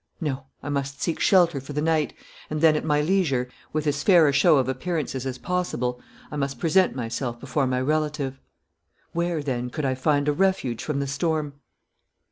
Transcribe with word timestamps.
No, 0.19 0.45
I 0.63 0.69
must 0.69 0.99
seek 0.99 1.19
shelter 1.19 1.61
for 1.61 1.73
the 1.73 1.79
night, 1.81 2.13
and 2.49 2.59
then 2.59 2.75
at 2.75 2.83
my 2.83 3.01
leisure, 3.01 3.47
with 3.71 3.85
as 3.85 4.01
fair 4.01 4.27
a 4.27 4.31
show 4.31 4.57
of 4.57 4.67
appearances 4.67 5.27
as 5.27 5.37
possible, 5.37 6.01
I 6.31 6.37
must 6.37 6.57
present 6.57 6.95
myself 6.95 7.39
before 7.39 7.67
my 7.67 7.81
relative. 7.81 8.39
Where 9.13 9.43
then 9.43 9.69
could 9.69 9.85
I 9.85 9.93
find 9.93 10.27
a 10.27 10.33
refuge 10.33 10.83
from 10.83 11.01
the 11.01 11.05
storm? 11.07 11.53